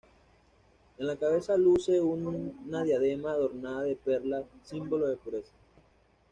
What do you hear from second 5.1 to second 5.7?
pureza.